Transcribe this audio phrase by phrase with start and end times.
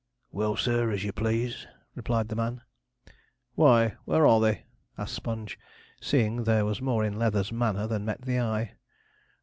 [0.31, 2.61] 'Well, sir, as you please,' replied the man.
[3.53, 4.65] 'Why, where are they?'
[4.97, 5.59] asked Sponge,
[6.01, 8.71] seeing there was more in Leather's manner than met the eye.